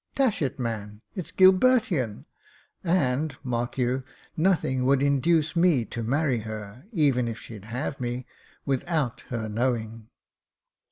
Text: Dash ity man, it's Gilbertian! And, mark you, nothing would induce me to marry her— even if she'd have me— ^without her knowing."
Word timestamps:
Dash 0.15 0.41
ity 0.41 0.55
man, 0.57 1.01
it's 1.13 1.31
Gilbertian! 1.31 2.25
And, 2.83 3.37
mark 3.43 3.77
you, 3.77 4.03
nothing 4.35 4.83
would 4.85 5.03
induce 5.03 5.55
me 5.55 5.85
to 5.91 6.01
marry 6.01 6.39
her— 6.39 6.85
even 6.91 7.27
if 7.27 7.37
she'd 7.37 7.65
have 7.65 7.99
me— 8.01 8.25
^without 8.67 9.19
her 9.29 9.47
knowing." 9.47 10.07